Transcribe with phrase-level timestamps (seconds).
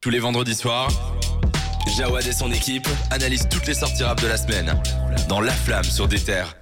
[0.00, 0.88] Tous les vendredis soirs,
[1.96, 4.80] Jawad et son équipe analysent toutes les sorties rap de la semaine
[5.28, 6.56] dans La Flamme sur des terres.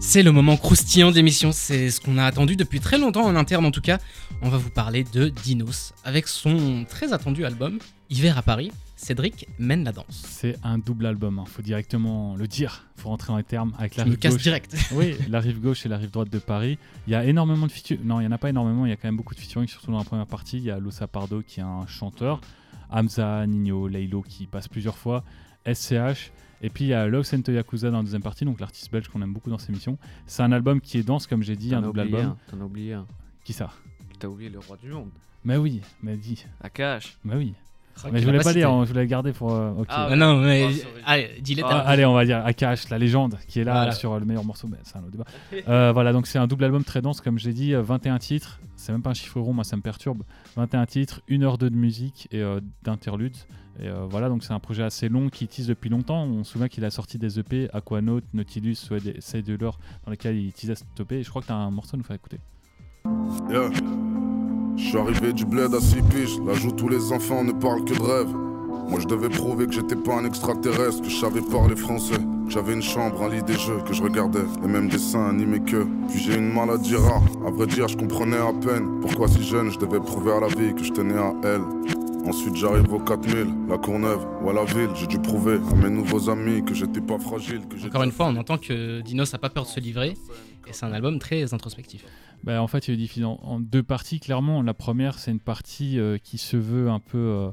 [0.00, 3.66] C'est le moment croustillant d'émission, c'est ce qu'on a attendu depuis très longtemps en interne
[3.66, 3.98] en tout cas.
[4.40, 8.72] On va vous parler de Dinos avec son très attendu album Hiver à Paris.
[8.96, 10.24] Cédric mène la danse.
[10.26, 11.44] C'est un double album, hein.
[11.46, 14.42] faut directement le dire, faut rentrer dans les termes avec la me rive casse gauche.
[14.44, 14.76] direct.
[14.92, 16.78] Oui, la rive gauche et la rive droite de Paris.
[17.06, 18.00] Il y a énormément de featuring.
[18.04, 19.68] Non, il n'y en a pas énormément, il y a quand même beaucoup de featuring,
[19.68, 20.56] surtout dans la première partie.
[20.58, 22.40] Il y a Losa Pardo qui est un chanteur,
[22.92, 25.24] Hamza, Nino, Leilo qui passe plusieurs fois,
[25.66, 26.30] SCH.
[26.64, 29.08] Et puis il y a Love Sento Yakuza dans la deuxième partie, donc l'artiste belge
[29.08, 29.98] qu'on aime beaucoup dans ces missions.
[30.26, 32.36] C'est un album qui est dense, comme j'ai dit, un double album.
[32.48, 33.06] T'en as oublié un.
[33.44, 33.70] Qui ça?
[34.20, 35.10] T'as oublié le roi du monde.
[35.44, 36.44] Mais oui, mais dis.
[36.60, 37.18] Akash.
[37.24, 37.54] Mais oui.
[38.10, 39.52] Mais je l'a voulais pas dire, hein, je voulais garder pour.
[39.52, 39.86] euh, ok.
[39.90, 40.82] Ah Ah non, mais sorry.
[41.06, 41.30] allez.
[41.62, 43.92] Ah, t'as- allez, on va dire Akash, la légende, qui est là Voilà.
[43.92, 45.24] sur euh, le meilleur morceau, mais c'est un autre débat.
[45.68, 48.60] Euh, voilà, donc c'est un double album très dense, comme j'ai dit, euh, 21 titres,
[48.76, 50.22] c'est même pas un chiffre rond, moi ça me perturbe.
[50.56, 53.36] 21 titres, 1 heure 2 de musique et euh, d'interludes.
[53.80, 56.24] Et euh, voilà, donc c'est un projet assez long qui tease depuis longtemps.
[56.24, 58.74] On se souvient qu'il a sorti des EP, Aquanaut, Nautilus,
[59.20, 61.20] Side de l'or, dans lesquels il teasait cette EP.
[61.20, 62.38] Et je crois que tu as un morceau à nous faire écouter.
[63.50, 63.70] Yeah.
[64.76, 67.84] Je suis arrivé du bled à 6 piges, là où tous les enfants ne parlent
[67.84, 68.34] que de rêves.
[68.88, 72.72] Moi je devais prouver que j'étais pas un extraterrestre, que je savais parler français, j'avais
[72.74, 75.86] une chambre, un lit des jeux, que je regardais les mêmes dessins animés que.
[76.08, 79.70] Puis j'ai une maladie rare, à vrai dire je comprenais à peine pourquoi si jeune
[79.70, 82.01] je devais prouver à la vie que je tenais à elle.
[82.24, 85.90] Ensuite j'arrive au 4000, la Courneuve ou à la ville, j'ai dû prouver à mes
[85.90, 89.32] nouveaux amis que j'étais pas fragile, que j'étais Encore une fois, on entend que Dinos
[89.32, 90.14] n'a pas peur de se livrer.
[90.68, 92.04] Et c'est un album très introspectif.
[92.44, 94.62] Bah, en fait, il est divisé en, en deux parties, clairement.
[94.62, 97.50] La première, c'est une partie euh, qui se veut un peu euh,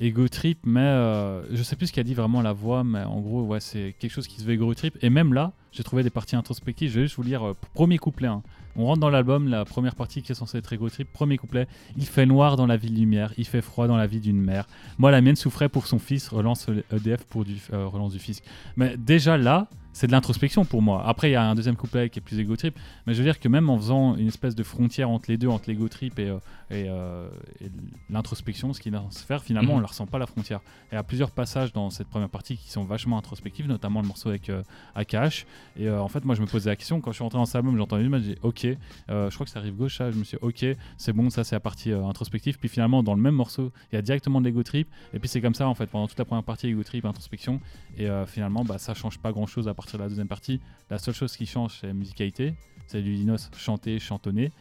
[0.00, 3.20] ego trip, mais euh, je sais plus ce qu'a dit vraiment la voix, mais en
[3.20, 4.96] gros, ouais, c'est quelque chose qui se veut ego trip.
[5.02, 6.90] Et même là, j'ai trouvé des parties introspectives.
[6.90, 8.28] Je vais juste vous lire euh, premier couplet.
[8.28, 8.42] hein.
[8.76, 11.10] On rentre dans l'album, la première partie qui est censée être ego trip.
[11.12, 14.20] Premier couplet Il fait noir dans la ville lumière, il fait froid dans la vie
[14.20, 14.66] d'une mère.
[14.98, 18.42] Moi, la mienne souffrait pour son fils, relance EDF pour du, euh, relance du fisc.
[18.76, 21.02] Mais déjà là, c'est de l'introspection pour moi.
[21.06, 22.78] Après, il y a un deuxième couplet qui est plus ego trip.
[23.06, 25.48] Mais je veux dire que même en faisant une espèce de frontière entre les deux,
[25.48, 26.36] entre l'ego trip et, euh,
[26.70, 27.30] et, euh,
[27.62, 27.70] et
[28.10, 29.78] l'introspection, ce qu'il est censé faire, finalement, Mhm.
[29.78, 30.58] on ne ressent pas la frontière.
[30.58, 34.02] Et il y a plusieurs passages dans cette première partie qui sont vachement introspectifs, notamment
[34.02, 34.62] le morceau avec euh,
[34.96, 35.46] AKH.
[35.78, 37.46] Et euh, en fait, moi, je me posais la question, quand je suis rentré dans
[37.46, 38.66] cet album, j'ai entendu, j'ai dit, ok,
[39.08, 41.30] euh, je crois que ça arrive gauche, ça, je me suis dit, ok, c'est bon,
[41.30, 42.58] ça, c'est la partie euh, introspective.
[42.58, 44.88] Puis finalement, dans le même morceau, il y a directement de l'ego trip.
[45.14, 47.60] Et puis c'est comme ça, en fait, pendant toute la première partie, ego trip, introspection.
[47.96, 50.60] Et euh, finalement, bah, ça change pas grand chose à partir de la deuxième partie.
[50.90, 52.54] La seule chose qui change, c'est la musicalité.
[52.86, 54.52] C'est du Dinos chanté, chantonné.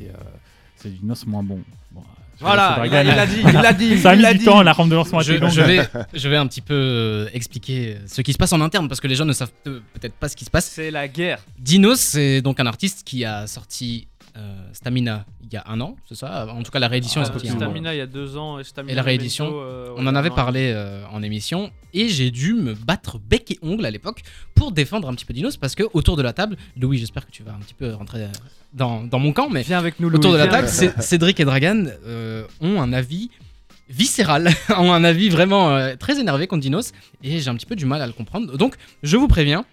[0.00, 0.12] Et euh,
[0.76, 1.60] c'est du Dinos moins bon.
[2.42, 3.98] Voilà, il a, laisser il a dit, il l'a dit.
[4.02, 4.44] Ça a mis l'a du dit.
[4.46, 5.50] temps, la rampe de lancement a Je, été longue.
[5.50, 8.88] je vais, je vais un petit peu euh, expliquer ce qui se passe en interne
[8.88, 10.64] parce que les gens ne savent peut- peut-être pas ce qui se passe.
[10.66, 11.44] C'est la guerre.
[11.58, 15.96] Dinos, c'est donc un artiste qui a sorti euh, Stamina il y a un an,
[16.08, 17.48] c'est ça En tout cas, la réédition Ah, est sortie.
[17.48, 20.30] Stamina il y a deux ans et Stamina Et la réédition, euh, On en avait
[20.30, 24.22] parlé euh, en émission et j'ai dû me battre bec et ongle à l'époque
[24.54, 27.32] pour défendre un petit peu Dinos parce que autour de la table, Louis, j'espère que
[27.32, 28.26] tu vas un petit peu rentrer
[28.72, 31.86] dans, dans mon camp, mais Viens avec nous, autour de la table, Cédric et Dragan
[32.06, 33.30] euh, ont un avis
[33.88, 34.48] viscéral,
[34.78, 36.92] ont un avis vraiment euh, très énervé contre Dinos
[37.22, 38.56] et j'ai un petit peu du mal à le comprendre.
[38.56, 39.64] Donc, je vous préviens.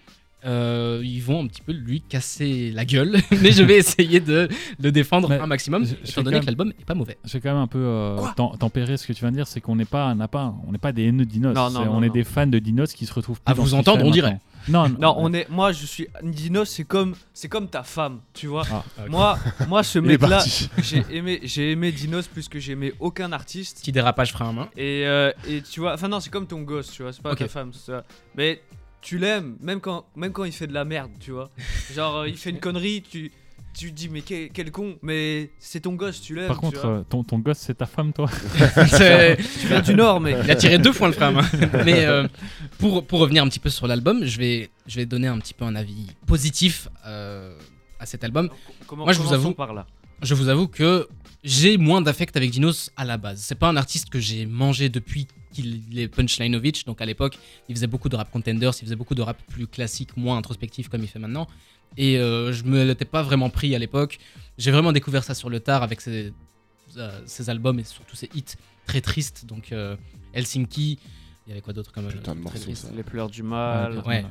[0.44, 4.48] Euh, ils vont un petit peu lui casser la gueule, mais je vais essayer de
[4.80, 7.18] le défendre Mais un maximum, je- je étant donné que l'album est pas mauvais.
[7.24, 9.48] Je vais quand même un peu euh, tem- tempérer ce que tu viens de dire,
[9.48, 11.54] c'est qu'on n'est pas, n'a pas, on n'est pas des haineux de Dinos.
[11.54, 13.40] Non, non, C'est- non, on est des fans de Dinos qui se retrouvent.
[13.40, 14.38] plus À vous entendre, on dirait.
[14.68, 15.48] Non, Non, on est.
[15.48, 16.08] Moi, je suis.
[16.22, 18.64] Dino, c'est comme, c'est comme ta femme, tu vois.
[18.70, 20.44] Ah, Moi, moi, ce mec-là,
[20.82, 23.78] j'ai aimé, j'ai aimé Dinos plus que j'ai aimé aucun artiste.
[23.80, 24.68] Petit dérapage frein à main.
[24.76, 27.32] Et, euh, et tu vois, enfin non, c'est comme ton gosse, tu vois, c'est pas
[27.32, 27.38] Ok.
[27.38, 28.04] ta femme, c'est ça.
[28.36, 28.60] Mais
[29.00, 31.50] tu l'aimes, même quand, même quand il fait de la merde, tu vois.
[31.94, 33.30] Genre, euh, il fait une connerie, tu,
[33.74, 36.48] tu te dis, mais quel, quel con, mais c'est ton gosse, tu l'aimes.
[36.48, 36.90] Par tu contre, vois.
[36.98, 38.28] euh, ton, ton gosse, c'est ta femme, toi
[39.60, 40.36] tu viens du Nord, mais.
[40.44, 41.48] Il a tiré deux fois le à main.
[41.84, 42.26] Mais euh,
[42.78, 45.54] pour, pour revenir un petit peu sur l'album, je vais, je vais donner un petit
[45.54, 47.56] peu un avis positif euh,
[48.00, 48.48] à cet album.
[48.86, 49.86] Comment, Moi, je vous avoue- par là.
[50.22, 51.06] Je vous avoue que
[51.44, 53.40] j'ai moins d'affect avec Dinos à la base.
[53.40, 56.84] C'est pas un artiste que j'ai mangé depuis qu'il est Punchlinovich.
[56.84, 57.38] Donc à l'époque,
[57.68, 60.88] il faisait beaucoup de rap contenders, il faisait beaucoup de rap plus classique, moins introspectif
[60.88, 61.46] comme il fait maintenant.
[61.96, 64.18] Et euh, je me l'étais pas vraiment pris à l'époque.
[64.58, 66.32] J'ai vraiment découvert ça sur le tard avec ses,
[66.96, 68.56] euh, ses albums et surtout ses hits
[68.86, 69.44] très tristes.
[69.46, 69.96] Donc euh,
[70.32, 70.98] Helsinki,
[71.46, 72.88] il y avait quoi d'autre comme euh, Putain de ça.
[72.94, 74.02] Les pleurs du mal.
[74.06, 74.24] Ouais,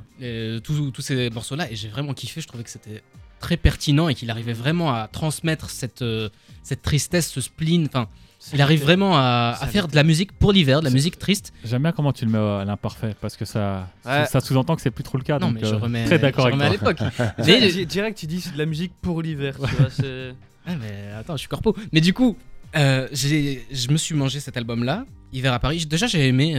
[0.62, 2.41] tous ces morceaux-là, et j'ai vraiment kiffé.
[2.41, 3.03] Je trouvais que c'était
[3.39, 6.30] très pertinent et qu'il arrivait vraiment à transmettre cette, euh,
[6.63, 7.86] cette tristesse, ce spleen.
[7.86, 8.07] Enfin,
[8.54, 11.51] il arrive vraiment à, faire de la musique pour l'hiver, de la musique triste.
[11.66, 14.25] J'aime bien comment tu le mets à l'imparfait, parce que ça, Ouais.
[14.28, 15.39] ça sous-entend que c'est plus trop le cas.
[15.39, 16.94] Non, donc, mais je euh, remets, très d'accord avec remets à toi.
[16.94, 17.07] l'époque.
[17.39, 19.89] Direct, mais, di- direct, il dit c'est de la musique pour l'hiver, tu vois.
[19.89, 20.34] c'est-
[20.68, 21.75] Ouais, mais attends, je suis corpo.
[21.94, 22.38] Mais du coup,
[22.75, 25.86] euh, j'ai- je me suis mangé cet album-là Hiver à Paris.
[25.86, 26.56] Déjà, j'ai aimé.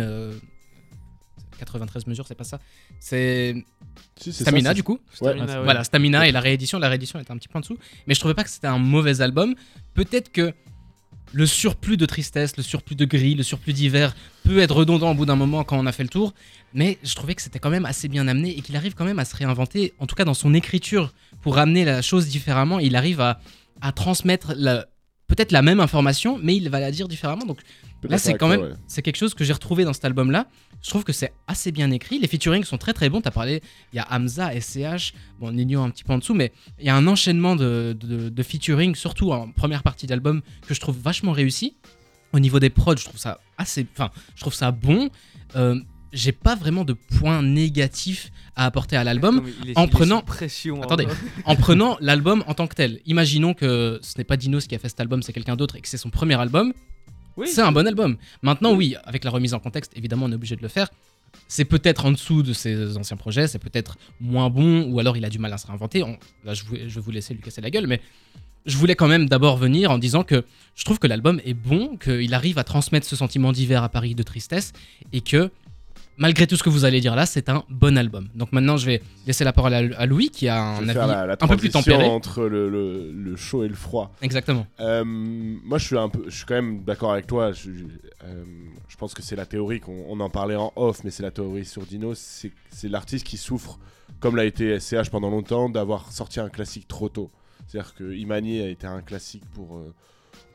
[1.59, 2.59] Euh, 93 mesures, c'est pas ça.
[3.01, 3.55] C'est
[4.21, 4.99] Si, Stamina, ça, du coup.
[5.21, 5.33] Ouais.
[5.33, 5.65] Stamina, ouais.
[5.65, 6.79] Voilà, Stamina et la réédition.
[6.79, 7.79] La réédition était un petit peu en dessous.
[8.07, 9.55] Mais je trouvais pas que c'était un mauvais album.
[9.95, 10.53] Peut-être que
[11.33, 14.15] le surplus de tristesse, le surplus de gris, le surplus d'hiver
[14.45, 16.33] peut être redondant au bout d'un moment quand on a fait le tour.
[16.73, 19.19] Mais je trouvais que c'était quand même assez bien amené et qu'il arrive quand même
[19.19, 21.13] à se réinventer, en tout cas dans son écriture,
[21.43, 22.79] pour ramener la chose différemment.
[22.79, 23.41] Il arrive à,
[23.83, 24.87] à transmettre la-
[25.27, 27.45] peut-être la même information, mais il va la dire différemment.
[27.45, 27.61] Donc
[28.05, 28.73] Là, c'est quand même, ouais.
[28.87, 30.47] c'est quelque chose que j'ai retrouvé dans cet album-là.
[30.83, 32.19] Je trouve que c'est assez bien écrit.
[32.21, 33.21] Les featurings sont très très bons.
[33.21, 36.53] T'as parlé, il y a Hamza, SCH, bon, Nino un petit peu en dessous, mais
[36.79, 40.75] il y a un enchaînement de, de, de featuring, surtout en première partie d'album, que
[40.75, 41.75] je trouve vachement réussi.
[42.33, 45.11] Au niveau des prods, je trouve ça assez, enfin, je trouve ça bon.
[45.57, 45.81] Euh,
[46.13, 49.41] j'ai pas vraiment de points négatifs à apporter à l'album
[49.77, 50.83] en prenant- pression.
[50.83, 51.07] Attendez.
[51.07, 51.43] hein.
[51.45, 53.01] en prenant l'album en tant que tel.
[53.05, 55.81] Imaginons que ce n'est pas Dinos qui a fait cet album, c'est quelqu'un d'autre et
[55.81, 56.73] que c'est son premier album.
[57.47, 58.17] C'est un bon album.
[58.43, 60.89] Maintenant, oui, avec la remise en contexte, évidemment, on est obligé de le faire.
[61.47, 65.25] C'est peut-être en dessous de ses anciens projets, c'est peut-être moins bon, ou alors il
[65.25, 66.03] a du mal à se réinventer.
[66.45, 68.01] Là, je vais vous laisser lui casser la gueule, mais
[68.67, 70.45] je voulais quand même d'abord venir en disant que
[70.75, 74.15] je trouve que l'album est bon, qu'il arrive à transmettre ce sentiment d'hiver à Paris
[74.15, 74.73] de tristesse,
[75.13, 75.51] et que
[76.19, 78.29] malgré tout ce que vous allez dire là, c'est un bon album.
[78.35, 81.27] Donc maintenant, je vais laisser la parole à, àLouis, qui a un avis faire la,
[81.27, 82.05] la un peu plus tempéré.
[82.05, 84.13] entre le, le- le chaud et le froid.
[84.21, 84.67] Exactement.
[84.81, 87.53] Euh, moi, je suis un peu, je suis quand même d'accord avec toi.
[87.53, 87.85] Je, je-
[88.25, 88.45] euh,
[88.89, 91.31] je pense que c'est la théorie qu'on on en parlait en off, mais c'est la
[91.31, 92.13] théorie sur Dino.
[92.15, 92.53] C'est
[92.85, 93.79] l'artiste qui souffre,
[94.21, 97.31] comme l'a été SCH pendant longtemps, d'avoir sorti un classique trop tôt.
[97.67, 99.93] C'est-à-dire que Imani a été un classique pour euh,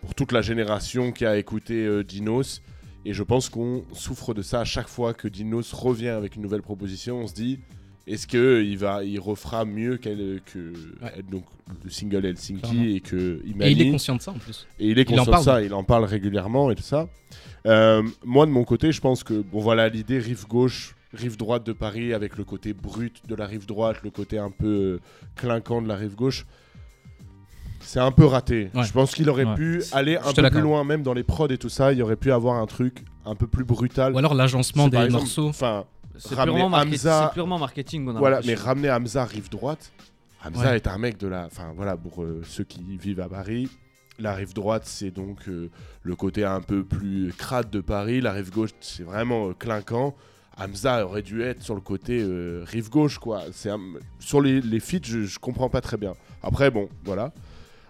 [0.01, 2.61] pour toute la génération qui a écouté Dinos.
[3.05, 6.41] Et je pense qu'on souffre de ça à chaque fois que Dinos revient avec une
[6.41, 7.17] nouvelle proposition.
[7.19, 7.59] On se dit,
[8.07, 11.21] est-ce que il va, il refera mieux qu'elle que Ouais.
[11.29, 11.43] donc
[11.83, 12.83] le single Helsinki Clairement.
[12.83, 13.69] et que Imani.
[13.69, 14.67] Et il est conscient de ça en plus.
[14.79, 17.07] Et il est Il conscient de ça, il en parle régulièrement et tout ça.
[17.65, 21.65] Euh, moi, de mon côté, je pense que, bon voilà, l'idée rive gauche, rive droite
[21.65, 24.99] de Paris, avec le côté brut de la rive droite, le côté un peu euh,
[25.35, 26.45] clinquant de la rive gauche,
[27.83, 28.69] c'est un peu raté.
[28.73, 28.83] Ouais.
[28.83, 29.55] Je pense qu'il aurait Ouais.
[29.55, 32.15] pu aller un peu plus loin, même dans les prods et tout ça, il aurait
[32.15, 34.13] pu avoir un truc un peu plus brutal.
[34.13, 35.47] Ou alors l'agencement des exemple- morceaux.
[35.49, 35.85] Enfin,
[36.17, 38.07] C'est purement, market- Hamza- c'est purement marketing.
[38.07, 39.91] on a voilà, mais ramener Hamza rive droite.
[40.45, 40.75] Hamza Ouais.
[40.75, 41.45] est un mec de la.
[41.45, 43.69] Enfin voilà, pour euh, ceux qui vivent à Paris,
[44.19, 45.69] la rive droite c'est donc euh,
[46.03, 48.19] le côté un peu plus crade de Paris.
[48.21, 50.13] La rive gauche c'est vraiment euh, clinquant.
[50.57, 53.41] Hamza aurait dû être sur le côté euh, rive gauche quoi.
[53.53, 53.79] C'est un-
[54.19, 56.13] sur les, les feats je, je comprends pas très bien.
[56.43, 57.31] Après bon voilà.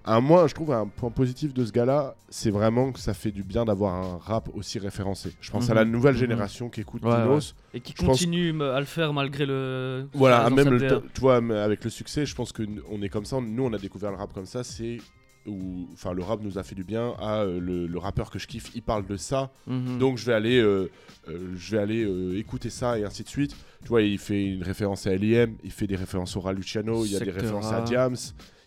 [0.06, 3.32] Un moi je trouve un point positif de ce gars-là, c'est vraiment que ça fait
[3.32, 5.32] du bien d'avoir un rap aussi référencé.
[5.40, 5.92] Je pense à la Mhm.
[5.92, 6.20] nouvelle Mhm.
[6.20, 7.56] génération qui écoute Ouais, Dinos.
[7.74, 10.08] Et qui je pense- continue à le faire malgré le.
[10.14, 13.24] Voilà, même le, tu vois, avec le succès, je pense que n- on est comme
[13.26, 13.40] ça.
[13.40, 14.64] Nous, on a découvert le rap comme ça.
[14.66, 14.98] C'est
[15.46, 17.14] où, enfin, le rap nous a fait du bien.
[17.20, 19.52] Ah, euh, le, le rappeur que je kiffe, il parle de ça.
[19.68, 20.00] Mhm.
[20.00, 20.90] Donc, je vais aller, euh,
[21.30, 23.56] euh, je vais aller euh, écouter ça et ainsi de suite.
[23.82, 25.56] Tu vois, il fait une référence à L.I.M.
[25.64, 27.06] Il fait des références au Raluciano.
[27.06, 27.82] Il y a des références à.
[27.82, 28.16] Diams.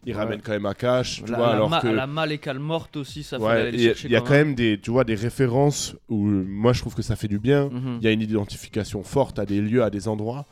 [0.09, 0.19] Il Ouais.
[0.19, 1.23] ramène quand même à Cash.
[1.25, 2.07] Tu la, vois, la alors ma- que la
[2.61, 5.97] morte aussi, ça ouais, il y a- y quand même des, tu vois, des références
[6.09, 7.69] où moi je trouve que ça fait du bien.
[7.71, 7.99] Mhm.
[8.01, 10.45] Il y a une identification forte à des lieux, à des endroits.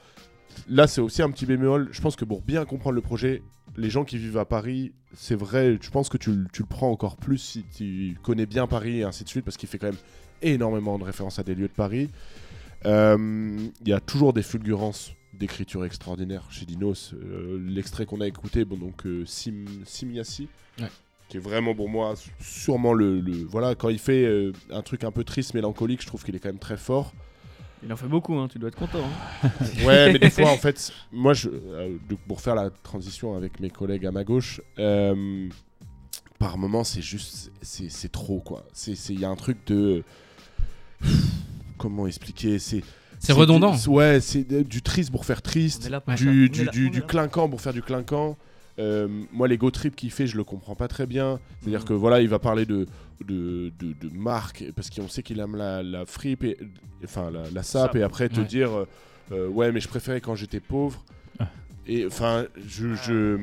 [0.68, 1.88] Là, c'est aussi un petit bémol.
[1.92, 3.42] Je pense que pour bien comprendre le projet,
[3.76, 6.68] les gens qui vivent à Paris, c'est vrai, je pense que tu, le- tu le
[6.68, 9.78] prends encore plus si tu connais bien Paris et ainsi de suite, parce qu'il fait
[9.78, 9.96] quand même
[10.42, 12.10] énormément de références à des lieux de Paris.
[12.86, 17.12] Euh, Il y a toujours des fulgurances d'écriture extraordinaire chez Dinos.
[17.14, 20.48] Euh, L'extrait qu'on a écouté, bon, donc euh, Sim, Simiassi,
[20.80, 20.88] Ouais.
[21.28, 25.04] qui est vraiment pour moi sûrement le, le- voilà quand il fait euh, un truc
[25.04, 27.12] un peu triste, mélancolique, je trouve qu'il est quand même très fort.
[27.82, 29.04] Il en fait beaucoup, hein, tu dois être content.
[29.42, 29.48] hein.
[29.84, 33.68] Ouais, mais des fois, en fait, moi, je, euh, pour faire la transition avec mes
[33.68, 35.48] collègues à ma gauche, euh,
[36.38, 38.64] par moment, c'est juste, c'est c'est trop, quoi.
[38.72, 40.02] C'est- c'est- Il y a un truc de.
[41.76, 42.82] Comment expliquer C'est
[43.24, 43.74] C'est redondant.
[43.74, 46.50] du- Ouais, c'est du triste pour faire triste, là du,
[47.06, 48.36] clinquant pour faire du clinquant.
[48.80, 51.38] Euh, moi, les go trip qu'il fait, je le comprends pas très bien.
[51.60, 51.86] C'est-à-dire Mhm.
[51.86, 52.86] que voilà, il va parler de,
[53.24, 56.58] de, de, de marque, parce qu'on sait qu'il aime la, la fripe, et,
[57.04, 57.96] enfin la, la sape, Sape.
[57.96, 58.46] et après te Ouais.
[58.46, 58.88] dire euh,
[59.32, 61.04] euh, ouais, mais je préférais quand j'étais pauvre.
[61.38, 61.48] Ah.
[61.86, 63.38] Et enfin, je, je,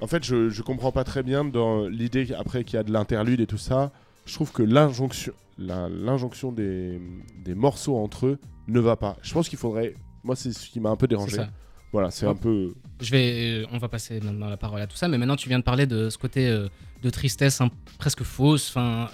[0.00, 2.90] en fait, je, je comprends pas très bien dans l'idée après qu'il y a de
[2.92, 3.92] l'interlude et tout ça.
[4.26, 7.00] Je trouve que l'injonction, l'injonction des,
[7.44, 9.16] des morceaux entre eux ne va pas.
[9.22, 9.94] Je pense qu'il faudrait.
[10.22, 11.36] Moi, c'est ce qui m'a un peu dérangé.
[11.36, 11.48] ça.
[11.92, 12.32] Voilà, c'est Ouais.
[12.32, 12.72] un peu.
[13.00, 15.58] Je vais, on va passer maintenant la parole à tout ça, mais maintenant tu viens
[15.58, 16.68] de parler de ce côté euh,
[17.02, 19.08] de tristesse hein, presque fausse, enfin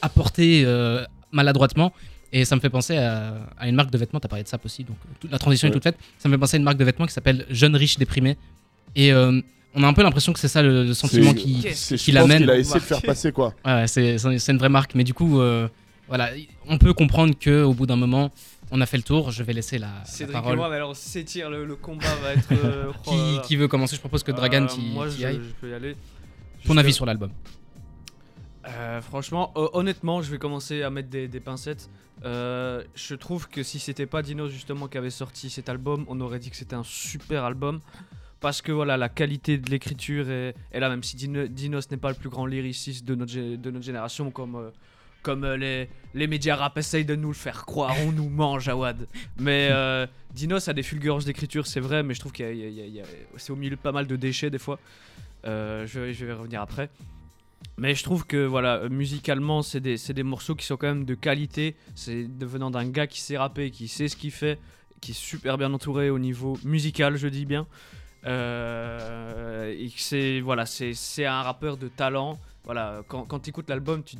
[0.00, 1.92] apportée euh, maladroitement,
[2.32, 4.20] et ça me fait penser à, à une marque de vêtements.
[4.20, 5.74] T'as parlé de ça aussi, donc toute la transition est Ouais.
[5.74, 5.98] toute faite.
[6.18, 8.38] Ça me fait penser à une marque de vêtements qui s'appelle Jeune riche déprimé,
[8.96, 9.40] et euh,
[9.74, 11.64] on a un peu l'impression que c'est ça le, le sentiment qui,
[11.96, 12.42] qui l'amène.
[12.42, 13.54] qu'il a essayé de faire passer quoi.
[13.64, 14.16] Ouais, c'est
[14.48, 15.68] une vraie marque, mais du coup, euh,
[16.08, 16.30] voilà,
[16.68, 18.30] on peut comprendre que au bout d'un moment,
[18.70, 19.30] on a fait le tour.
[19.30, 20.52] Je vais laisser la, la Cédric parole.
[20.54, 22.48] et moi, mais alors s'étire, le, le combat va être.
[22.52, 23.10] euh, oh
[23.42, 23.96] Qui, qui veut commencer?
[23.96, 25.40] Je propose que Dragan Euh, t'y Moi, je, aille.
[25.42, 25.94] je peux y aller.
[26.64, 27.30] Ton Juste, avis sur l'album
[28.66, 31.90] Euh, franchement, euh, honnêtement, je vais commencer à mettre des, des pincettes.
[32.24, 36.20] Euh, je trouve que si c'était pas Dinos justement qui avait sorti cet album, on
[36.20, 37.80] aurait dit que c'était un super album.
[38.44, 42.10] Parce que voilà, la qualité de l'écriture est, là, même si Dino- Dinos n'est pas
[42.10, 44.68] le plus grand lyriciste de notre, de notre génération, comme, euh,
[45.22, 48.68] comme euh, les, les médias rap essayent de nous le faire croire, on nous mange,
[48.68, 49.06] Awad.
[49.38, 52.82] Mais euh, Dinos a des fulgurances d'écriture, c'est vrai, mais je trouve qu'il y y
[52.82, 53.02] y y
[53.38, 54.78] c'est au milieu pas mal de déchets des fois.
[55.46, 56.90] Euh, je, je vais revenir après.
[57.78, 61.14] Mais je trouve que voilà, musicalement, c'est des, des morceaux qui sont quand même de
[61.14, 61.76] qualité.
[61.94, 64.58] C'est devenant d'un gars qui sait rapper, qui sait ce qu'il fait,
[65.00, 67.66] qui est super bien entouré au niveau musical, je dis bien.
[68.26, 72.38] Euh, c'est voilà, c'est un rappeur de talent.
[72.64, 74.16] Voilà, quand, quand tu écoutes l'album, tu,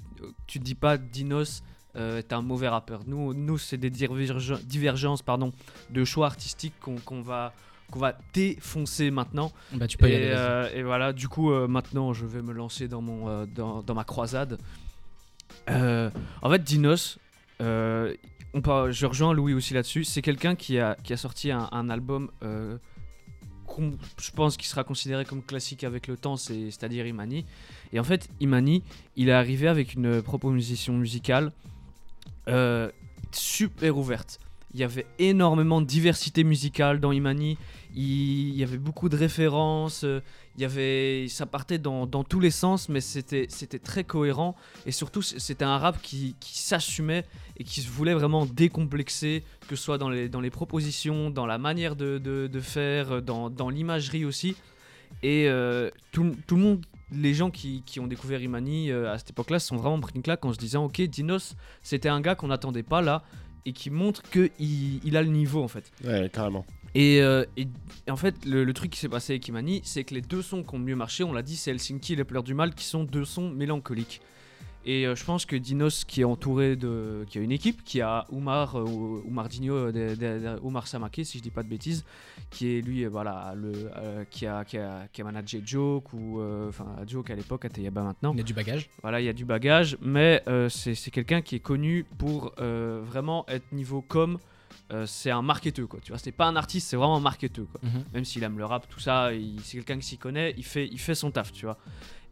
[0.46, 1.62] tu dis pas Dinos
[1.96, 3.00] euh, est un mauvais rappeur.
[3.06, 5.52] Nous, nous c'est des divergen- divergences pardon,
[5.90, 7.54] de choix artistiques qu'on qu'on va,
[7.90, 9.50] qu'on va défoncer maintenant.
[9.72, 10.26] Bah, tu peux y Et, aller.
[10.28, 10.36] vas-y.
[10.38, 13.94] euh, et voilà, du coup, euh, maintenant, je vais me lancer dans, mon, dans, dans
[13.94, 14.58] ma croisade.
[15.68, 17.18] En fait, Dinos,
[17.60, 20.04] on peut- je rejoins Louis aussi là-dessus.
[20.04, 22.30] C'est quelqu'un qui a, qui a sorti un, un album,
[24.18, 27.44] je pense, qui sera considéré comme classique avec le temps, c'est- c'est-à-dire Imani.
[27.92, 28.82] Et en fait, Imani,
[29.16, 31.52] il est arrivé avec une proposition musicale
[32.48, 32.90] euh,
[33.32, 34.38] super ouverte.
[34.74, 37.56] Il y avait énormément de diversité musicale dans Imani.
[37.94, 40.02] Il, il y avait beaucoup de références.
[40.04, 40.20] euh,
[40.56, 43.46] Il y avait, ça partait dans, dans tous les sens, mais c'était
[43.82, 44.54] très cohérent.
[44.86, 47.24] Et surtout, c'était un rap qui, qui s'assumait
[47.56, 51.46] et qui se voulait vraiment décomplexer, que ce soit dans les, dans les propositions, dans
[51.46, 54.54] la manière de, de- faire, dans, dans l'imagerie aussi.
[55.22, 59.18] Et euh, tout, tout le monde, les gens qui, qui ont découvert Imani euh, à
[59.18, 62.34] cette époque-là, sont vraiment pris une claque en se disant Ok, Dinos, c'était un gars
[62.36, 63.22] qu'on n'attendait pas là
[63.66, 65.90] et qui montre qu'il il a le niveau en fait.
[66.04, 66.64] Ouais, carrément.
[66.94, 67.66] Et, euh, et-
[68.06, 70.42] et en fait, le, le truc qui s'est passé avec Imani, c'est que les deux
[70.42, 72.74] sons qui ont mieux marché, on l'a dit, c'est Helsinki et Les Pleurs du Mal,
[72.74, 74.20] qui sont deux sons mélancoliques.
[74.86, 77.24] Et euh, je pense que Dinos, qui est entouré de.
[77.30, 78.84] qui a une équipe, qui a Oumar, euh,
[79.26, 82.04] Oumar Digno, euh, de- de- de- Oumar Samake, si je dis pas de bêtises,
[82.50, 83.72] qui est lui, voilà, le,
[84.30, 86.38] qui, a, qui, a, qui a managé Joke, ou.
[86.68, 88.32] Enfin, Joke à l'époque, à Teyaba maintenant.
[88.34, 88.90] Il y a du bagage.
[89.00, 93.46] Voilà, il y a du bagage, mais c'est c'est quelqu'un qui est connu pour vraiment
[93.48, 94.38] être niveau com.
[94.92, 96.00] Euh, c'est un marketeur, quoi.
[96.02, 97.80] Tu vois, c'est pas un artiste, c'est vraiment un marketeur, quoi.
[97.82, 98.04] Mhm.
[98.12, 99.30] Même s'il aime le rap, tout ça,
[99.62, 101.78] c'est quelqu'un qui s'y connaît, il fait, il fait son taf, tu vois.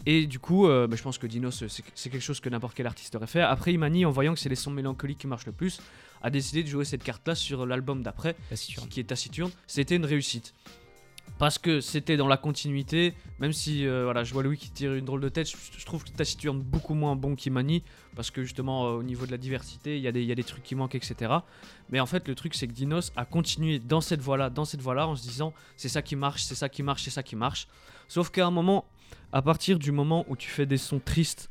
[0.05, 2.87] Et du coup, euh, bah, je pense que Dinos, c'est quelque chose que n'importe quel
[2.87, 3.41] artiste aurait fait.
[3.41, 5.81] Après, Imani, en voyant que c'est les sons mélancoliques qui marchent le plus,
[6.23, 8.37] a décidé de jouer cette carte-là sur l'album d'après,
[8.91, 9.51] qui est Taciturne.
[9.67, 10.55] C'était une réussite.
[11.43, 14.95] Parce que c'était dans la continuité, même si euh, voilà, je vois Louis qui tire
[14.95, 17.83] une drôle de tête, je, je trouve que Taciturne beaucoup moins bon qu'Imani,
[18.15, 20.37] parce que justement euh, au niveau de la diversité, il y, a des- y a
[20.37, 21.33] des trucs qui manquent, etc.
[21.91, 24.83] Mais en fait, le truc c'est que Dinos a continué dans cette voie-là, dans cette
[24.83, 27.35] voie-là, en se disant c'est ça qui marche, c'est ça qui marche, c'est ça qui
[27.35, 27.67] marche.
[28.07, 28.85] Sauf qu'à un moment,
[29.33, 31.51] à partir du moment où tu fais des sons tristes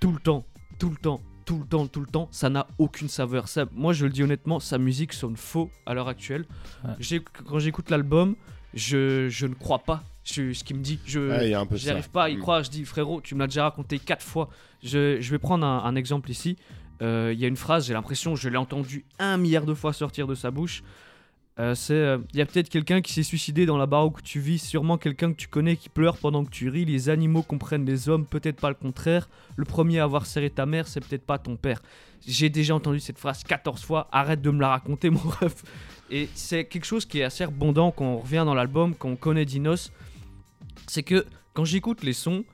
[0.00, 0.44] tout le temps,
[0.80, 3.46] tout le temps, tout le temps, tout le temps, ça n'a aucune saveur.
[3.46, 6.44] Ça, moi, je le dis honnêtement, sa musique sonne faux à l'heure actuelle.
[6.84, 7.20] Ouais.
[7.46, 8.34] Quand j'écoute l'album,
[8.74, 10.98] je, je ne crois pas ce, ce qu'il me dit.
[11.06, 11.88] Je, Ouais, il y a un peu de ça.
[11.88, 12.40] J'arrive pas à y Mm.
[12.40, 12.62] croire.
[12.62, 14.48] Je dis, frérot, tu me l'as déjà raconté quatre fois.
[14.82, 16.56] Je, je vais prendre un, un exemple ici.
[17.02, 19.92] Euh, Il y a une phrase, j'ai l'impression, je l'ai entendu un milliard de fois
[19.92, 20.82] sortir de sa bouche.
[21.60, 24.20] Euh, c'est, euh, il y a peut-être quelqu'un qui s'est suicidé dans la baraque où
[24.22, 26.84] tu vis, sûrement quelqu'un que tu connais qui pleure pendant que tu ris.
[26.84, 29.28] Les animaux comprennent les hommes, peut-être pas le contraire.
[29.56, 31.82] Le premier à avoir serré ta mère, c'est peut-être pas ton père.
[32.26, 34.08] J'ai déjà entendu cette phrase 14 fois.
[34.12, 35.64] Arrête de me la raconter, mon ref.
[36.10, 39.16] Et c'est quelque chose qui est assez abondant quand on revient dans l'album, quand on
[39.16, 39.92] connaît Dinos.
[40.86, 42.44] C'est que quand j'écoute les sons,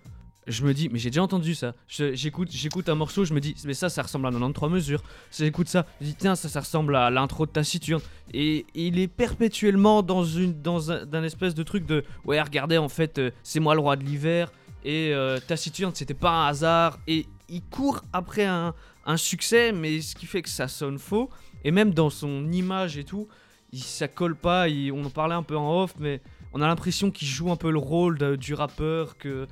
[0.47, 1.75] je me dis, mais j'ai déjà entendu ça.
[1.89, 5.03] J'écoute, j'écoute un morceau, je me dis, mais ça, ça ressemble à 93 mesures.
[5.37, 8.03] J'écoute ça, je dis, tiens, ça, ça ressemble à l'intro de Taciturne.
[8.33, 13.19] Et il est perpétuellement dans une, un, espèce de truc de, ouais, regardez, en fait,
[13.19, 14.53] euh, c'est moi le roi de l'hiver.
[14.85, 16.99] Et euh, Taciturne, c'était pas un hasard.
[17.07, 18.75] Et il court après un
[19.17, 21.31] succès, mais ce qui fait que ça sonne faux.
[21.65, 23.27] Et même dans son image et tout,
[23.73, 24.69] il, ça colle pas.
[24.69, 26.21] il- on en parlait un peu en off, mais
[26.53, 29.47] on a l'impression qu'il joue un peu le rôle de- du rappeur, que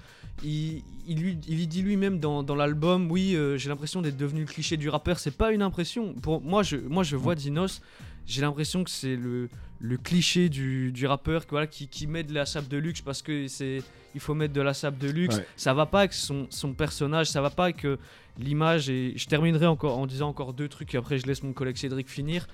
[0.45, 4.17] il, il lui, il y dit lui-même dans, dans l'album, oui, euh, j'ai l'impression d'être
[4.17, 5.19] devenu le cliché du rappeur.
[5.19, 6.15] C'est pas une impression.
[6.15, 7.81] Pour moi, je, moi, je vois Dinos.
[8.27, 9.49] J'ai l'impression que c'est le,
[9.81, 13.01] le cliché du, du rappeur, que, voilà, qui, qui met de la sable de luxe
[13.01, 13.83] parce que c'est,
[14.15, 15.37] il faut mettre de la sable de luxe.
[15.37, 15.47] Ouais.
[15.57, 17.97] Ça va pas avec son, son personnage, ça va pas avec euh,
[18.39, 18.89] l'image.
[18.91, 20.95] Et je terminerai encore en disant encore deux trucs.
[20.95, 22.47] Et après, je laisse mon collègue Cédric finir.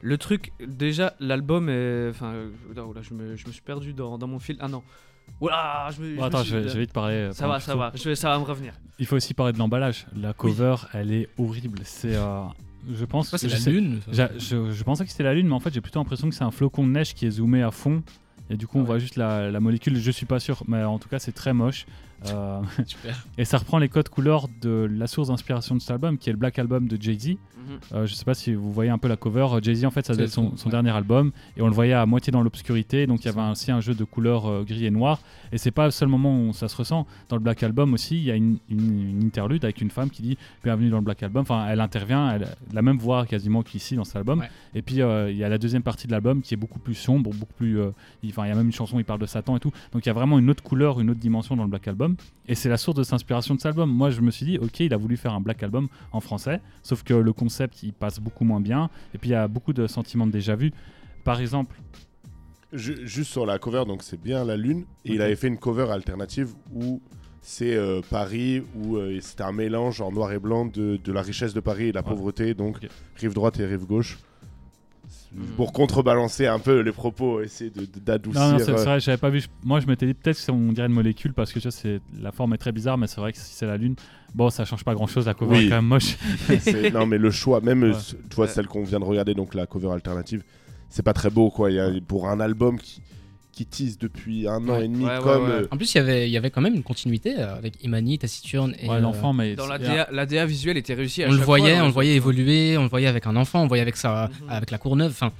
[0.00, 2.08] Le truc, déjà, l'album est.
[2.10, 4.56] Enfin, euh, là, là, je, me, je me suis perdu dans, dans mon fil.
[4.60, 4.82] Ah non.
[5.40, 6.10] Oula, je me.
[6.10, 7.14] je Bon, me attends, suis- je vais, je vais te parler.
[7.14, 7.92] euh, Ça pendant va, ça va.
[7.94, 8.72] Je vais, ça va me revenir.
[8.98, 10.06] Il faut aussi parler de l'emballage.
[10.16, 11.80] La cover, elle est horrible.
[11.84, 12.42] C'est, euh,
[12.92, 14.00] je pense, Ça, c'est je la sais- lune.
[14.12, 14.30] ça.
[14.38, 16.44] Je, je pensais que c'était la lune, mais en fait, j'ai plutôt l'impression que c'est
[16.44, 18.02] un flocon de neige qui est zoomé à fond.
[18.50, 18.86] Et du coup, on Ouais.
[18.86, 19.96] voit juste la, la molécule.
[19.98, 21.86] Je suis pas sûr, mais en tout cas, c'est très moche.
[22.26, 22.60] Euh,
[23.38, 26.32] et ça reprend les codes couleurs de la source d'inspiration de cet album, qui est
[26.32, 27.28] le Black Album de Jay-Z.
[27.30, 27.36] Mhm.
[27.92, 29.46] Euh, je sais pas si vous voyez un peu la cover.
[29.52, 30.70] Euh, Jay-Z, en fait, ça devait être son, son- son ouais.
[30.72, 31.32] dernier album.
[31.56, 33.06] Et on le voyait à moitié dans l'obscurité.
[33.06, 35.20] Donc, il y avait aussi un jeu de couleurs euh, gris et noir.
[35.52, 37.06] Et c'est pas le seul moment où ça se ressent.
[37.28, 40.10] Dans le Black Album aussi, il y a une, une- une interlude avec une femme
[40.10, 41.42] qui dit Bienvenue dans le Black Album.
[41.42, 44.40] Enfin, elle intervient, elle a la même voix quasiment qu'ici dans cet album.
[44.40, 44.50] Ouais.
[44.74, 47.30] Et puis, il y a la deuxième partie de l'album qui est beaucoup plus sombre,
[47.32, 47.78] beaucoup plus.
[48.26, 49.72] Enfin, il y a même une chanson où il parle de Satan et tout.
[49.92, 52.07] Donc, il y a vraiment une autre couleur, une autre dimension dans le Black Album.
[52.46, 53.90] Et c'est la source de cette inspiration de cet album.
[53.90, 56.60] Moi, je me suis dit, ok, il a voulu faire un Black Album en français,
[56.82, 58.88] sauf que le concept, il passe beaucoup moins bien.
[59.14, 60.72] Et puis, il y a beaucoup de sentiments de déjà vu.
[61.24, 61.76] Par exemple,
[62.72, 64.84] Ju- juste sur la cover, donc c'est bien la lune.
[65.06, 67.00] Et il avait fait une cover alternative où
[67.40, 71.22] c'est euh, Paris, où euh, c'était un mélange en noir et blanc de, de la
[71.22, 72.08] richesse de Paris et de la Ouais.
[72.10, 72.76] pauvreté, donc
[73.16, 74.18] rive droite et rive gauche.
[75.30, 75.44] Mhm.
[75.56, 77.70] Pour contrebalancer un peu les propos, essayer
[78.04, 78.40] d'adoucir.
[78.40, 79.44] non, non, c'est euh, vrai, j'avais pas vu.
[79.62, 82.00] Moi, je m'étais dit peut-être que on dirait une molécule parce que tu vois, c'est
[82.18, 83.94] la forme est très bizarre, mais c'est vrai que si c'est la lune,
[84.34, 85.26] bon, ça change pas grand-chose.
[85.26, 85.66] La cover Oui.
[85.66, 86.16] est quand même moche.
[86.94, 87.98] non, mais le choix, même euh, Ouais.
[88.30, 88.50] tu vois, Ouais.
[88.50, 90.42] celle qu'on vient de regarder, donc la cover alternative,
[90.88, 91.70] c'est pas très beau, quoi.
[91.70, 93.02] Il y a, pour un album qui,
[93.58, 94.84] qui tease depuis un an Ouais.
[94.84, 95.42] et demi, Ouais, ouais, comme.
[95.44, 95.50] ouais.
[95.50, 97.82] euh, En plus, il y avait- il y avait quand même une continuité euh, avec
[97.82, 98.88] Imani, Taciturne et.
[98.88, 101.24] ouais, euh, l'enfant, mais Dans la DA, la DA visuelle était réussie.
[101.24, 103.34] à on le fois voyait, on le les voyait évoluer, on le voyait avec un
[103.36, 104.50] enfant, on le voyait avec, sa, Mhm.
[104.50, 105.10] avec la Courneuve.
[105.10, 105.32] Enfin,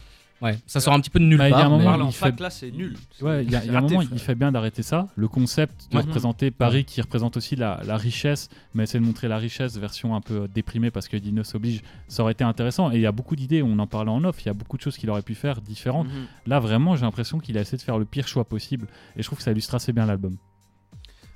[0.43, 1.71] ouais, ça sort un petit peu de nulle Bah, il y a un part.
[1.71, 2.97] moment, en fait- là, c'est nul.
[3.21, 4.09] Ouais, il y a, y un moment, frère.
[4.13, 5.09] il fait bien d'arrêter ça.
[5.17, 6.03] Le concept de Ouais.
[6.03, 10.15] représenter Paris qui représente aussi la, la richesse, mais essayer de montrer la richesse, version
[10.15, 12.91] un peu déprimée parce que Dinos oblige, ça aurait été intéressant.
[12.93, 14.77] Et il y a beaucoup d'idées, on en parlait en off, il y a beaucoup
[14.77, 16.09] de choses qu'il aurait pu faire différentes.
[16.09, 16.27] Mhm.
[16.47, 18.87] Là, vraiment, j'ai l'impression qu'il a essayé de faire le pire choix possible.
[19.17, 20.37] Et je trouve que ça illustre assez bien l'album.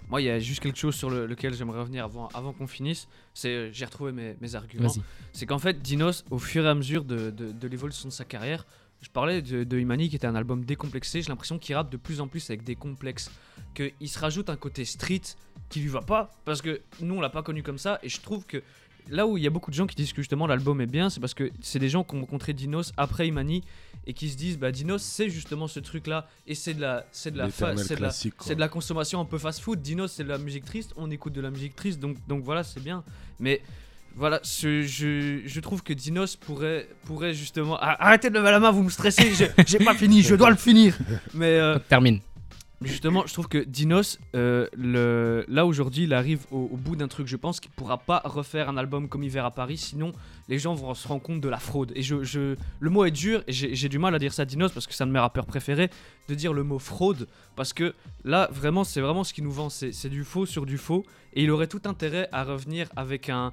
[0.08, 2.66] Moi, il y a juste quelque chose sur le- lequel j'aimerais revenir avant, avant qu'on
[2.66, 3.08] finisse.
[3.32, 4.92] C'est euh, j'ai retrouvé mes, mes arguments.
[5.32, 8.24] C'est qu'en fait, Dinos, au fur et à mesure de, de- de l'évolution de sa
[8.26, 8.66] carrière,
[9.02, 11.22] je parlais de, de Imani qui était un album décomplexé.
[11.22, 13.30] J'ai l'impression qu'il rappe de plus en plus avec des complexes.
[13.74, 15.22] Qu'il se rajoute un côté street
[15.68, 16.30] qui lui va pas.
[16.44, 17.98] Parce que nous, on l'a pas connu comme ça.
[18.02, 18.62] Et je trouve que
[19.10, 21.10] là où il y a beaucoup de gens qui disent que justement l'album est bien,
[21.10, 23.64] c'est parce que c'est des gens qui ont rencontré Dinos après Imani
[24.06, 27.04] et qui se disent bah Dinos c'est justement ce truc là et c'est de la
[27.10, 29.82] c'est de la c'est de la c'est de la consommation un peu fast food.
[29.82, 32.62] Dinos c'est de la musique triste, on écoute de la musique triste donc donc voilà
[32.62, 33.02] c'est bien.
[33.40, 33.62] Mais
[34.16, 34.82] voilà, je,
[35.44, 37.78] je trouve que Dinos pourrait, pourrait justement.
[37.80, 40.50] Ah, Arrêtez de lever la main, vous me stressez, je- j'ai pas fini, je dois
[40.50, 40.96] le finir.
[41.34, 42.20] Mais euh, termine.
[42.84, 45.44] Justement, je trouve que Dinos, euh, le...
[45.46, 47.28] là aujourd'hui, il arrive au, au bout d'un truc.
[47.28, 50.10] Je pense qu'il pourra pas refaire un album comme Hiver à Paris, sinon
[50.48, 51.92] les gens vont se rendre compte de la fraude.
[51.94, 52.56] Et je, je...
[52.80, 54.94] le mot est dur, et j'ai du mal à dire ça à Dinos parce que
[54.94, 55.90] c'est un de mes rappeurs préférés,
[56.28, 57.94] de dire le mot fraude, parce que
[58.24, 61.44] là, vraiment, c'est vraiment ce qui nous vend, c'est du faux sur du faux, et
[61.44, 63.52] il aurait tout intérêt à revenir avec un,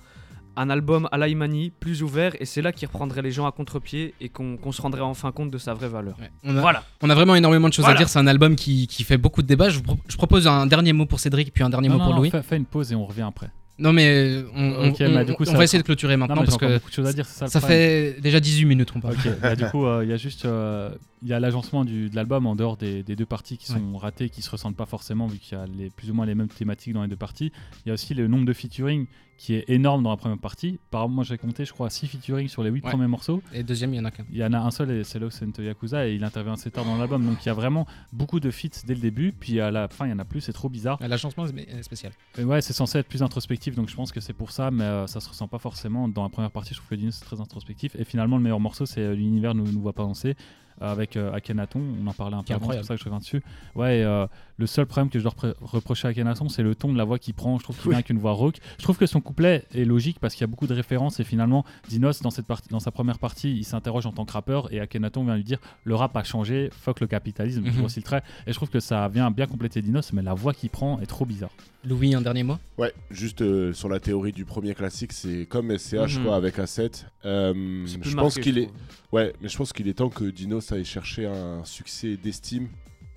[0.61, 3.51] un album à la Imani, plus ouvert, et c'est là qu'il reprendrait les gens à
[3.51, 6.17] contre-pied et qu'on se rendrait enfin compte de sa vraie valeur.
[6.19, 6.29] Ouais.
[6.43, 6.83] On, a, Voilà.
[7.01, 7.97] on a vraiment énormément de choses Voilà.
[7.97, 8.09] à dire.
[8.09, 9.69] C'est un album qui, qui fait beaucoup de débats.
[9.69, 11.99] Je, vous pro- je propose un dernier mot pour Cédric, puis un dernier Non, mot
[11.99, 12.29] non, pour non, Louis.
[12.31, 13.49] fais, fais une pause et on revient après.
[13.81, 16.41] Non, mais euh, on, bah, du coup, on ça va essayer de clôturer Non, maintenant
[16.41, 18.91] j'ai parce que beaucoup de choses à dire, c'est ça ça fait déjà 18 minutes
[18.91, 19.13] qu'on parle.
[19.13, 20.89] Ok, bah, du coup, euh, il y a juste euh,
[21.23, 24.29] il y a l'agencement de l'album en dehors des, des deux parties qui sont ratées,
[24.29, 26.49] qui se ressentent pas forcément vu qu'il y a les, plus ou moins les mêmes
[26.49, 27.53] thématiques dans les deux parties.
[27.85, 29.05] Il y a aussi le nombre de featuring
[29.39, 30.79] qui est énorme dans la première partie.
[30.91, 32.91] Par moi j'ai compté, je crois, 6 featuring sur les 8 Ouais.
[32.91, 33.41] premiers morceaux.
[33.53, 34.25] Et deuxième, il y en a qu'un.
[34.29, 36.83] Il y en a un seul et c'est Santo Yakuza et il intervient assez tard
[36.83, 37.25] dans l'album.
[37.25, 39.31] Donc il y a vraiment beaucoup de feats dès le début.
[39.31, 40.99] Puis à la fin, il y en a plus, c'est trop bizarre.
[41.01, 42.11] L'agencement est spécial.
[42.37, 44.83] Et ouais, c'est censé être plus introspectif, donc je pense que c'est pour ça, mais
[44.83, 46.09] euh, ça se ressent pas forcément.
[46.09, 47.95] Dans la première partie, je trouve que Dino c'est très introspectif.
[47.97, 50.35] Et finalement, le meilleur morceau, c'est euh, L'univers ne nous voit pas danser.
[50.81, 53.05] Euh, Avec euh, Akhenaton, on en parlait un peu avant, c'est pour ça que je
[53.05, 53.41] reviens dessus.
[53.75, 54.25] Ouais, et, euh,
[54.57, 57.17] le seul problème que je dois reprocher à Akhenaton, c'est le ton de la voix
[57.19, 57.57] qu'il prend.
[57.57, 58.57] Je trouve qu'il vient avec une voix rauque.
[58.77, 61.23] Je trouve que son couplet est logique parce qu'il y a beaucoup de références et
[61.23, 64.71] finalement, Dinos, dans, cette partie, dans sa première partie, il s'interroge en tant que rappeur
[64.73, 67.87] et Akhenaton vient lui dire le rap a changé, fuck le capitalisme, je Mhm.
[67.95, 68.23] le trait.
[68.47, 71.05] Et je trouve que ça vient bien compléter Dinos, mais la voix qu'il prend est
[71.05, 71.51] trop bizarre.
[71.85, 72.57] Louis, un dernier mot?
[72.77, 76.23] Ouais, juste euh, sur la théorie du premier classique, c'est comme SCH Mhm.
[76.25, 77.05] quoi avec A7.
[77.25, 78.69] Euh, C'est plus je pense qu'il est,
[79.13, 82.67] ouais, mais je pense qu'il est temps que Dinos aille chercher un succès d'estime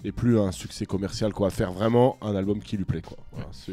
[0.05, 3.17] et plus un succès commercial quoi, faire vraiment un album qui lui plaît quoi.
[3.33, 3.73] Voilà, c'est-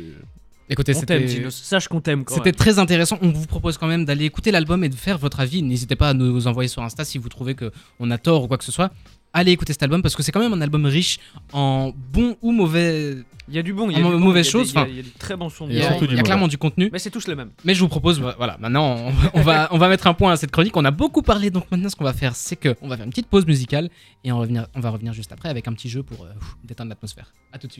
[0.72, 1.50] Écoutez, On c'était.
[1.50, 2.56] Sache qu'on t'aime quand c'était même.
[2.56, 3.18] très intéressant.
[3.24, 5.64] On vous propose quand même d'aller écouter l'album et de faire votre avis.
[5.64, 8.60] N'hésitez pas à nous envoyer sur Insta si vous trouvez qu'on a tort ou quoi
[8.60, 8.92] que ce soit.
[9.32, 11.20] Allez écouter cet album parce que c'est quand même un album riche
[11.54, 13.18] en bons ou mauvais.
[13.48, 14.68] Il y a du bon, il y a du bon, mauvaise il y a des-
[14.68, 15.68] chose, il y a- enfin, Il y a des très bons sons.
[15.68, 16.90] Et Il y a, il y clairement du contenu.
[16.92, 17.52] Mais c'est tous les mêmes.
[17.64, 18.96] Mais je vous propose, voilà, maintenant
[19.34, 20.76] on, on va, on va mettre un point à cette chronique.
[20.78, 23.06] On a beaucoup parlé, donc maintenant ce qu'on va faire, c'est que on va faire
[23.06, 23.90] une petite pause musicale
[24.24, 26.30] et on, revenir, on va revenir juste après avec un petit jeu pour euh,
[26.64, 27.32] détendre l'atmosphère.
[27.54, 27.78] À tout de suite.